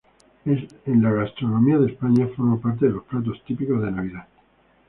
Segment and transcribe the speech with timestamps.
[0.45, 4.25] En la gastronomía de España forma parte de los platos típicos de Navidad.